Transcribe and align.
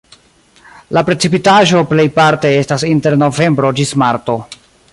La 0.97 1.03
precipitaĵo 1.09 1.83
plejparte 1.91 2.53
estas 2.63 2.87
inter 2.91 3.19
novembro 3.25 3.71
ĝis 3.81 3.93
marto. 4.05 4.39